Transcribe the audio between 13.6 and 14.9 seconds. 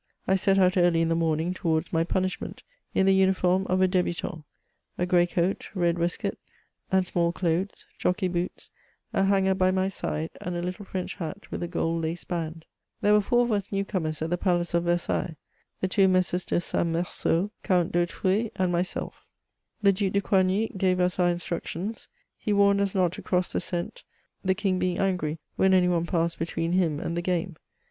new comers at the Palace of